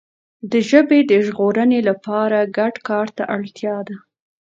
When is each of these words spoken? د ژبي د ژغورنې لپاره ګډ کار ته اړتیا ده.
د 0.51 0.53
ژبي 0.69 0.99
د 1.11 1.11
ژغورنې 1.25 1.79
لپاره 1.89 2.37
ګډ 2.57 2.75
کار 2.89 3.07
ته 3.17 3.23
اړتیا 3.35 3.75
ده. 3.87 3.95